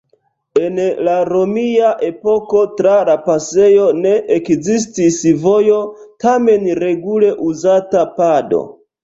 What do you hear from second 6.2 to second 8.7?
tamen regule uzata pado.